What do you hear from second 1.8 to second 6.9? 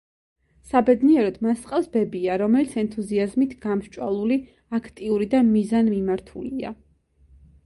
ბებია, რომელიც ენთუზიაზმით გამსჭვალული, აქტიური და მიზანმიმართულია.